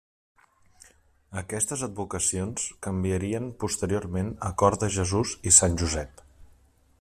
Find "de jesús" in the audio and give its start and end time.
4.85-5.35